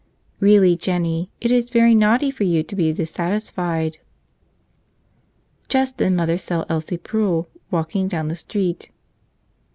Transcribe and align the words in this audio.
Really, 0.39 0.75
Jennie, 0.75 1.29
it 1.39 1.51
is 1.51 1.69
very 1.69 1.93
naughty 1.93 2.31
for 2.31 2.43
you 2.43 2.63
to 2.63 2.75
be 2.75 2.91
dissatisfied." 2.91 3.99
Just 5.69 5.99
then 5.99 6.15
mother 6.15 6.39
saw 6.39 6.65
Elsie 6.69 6.97
Prull 6.97 7.47
walk 7.69 7.91
down 8.07 8.27
the 8.27 8.35
street. 8.35 8.89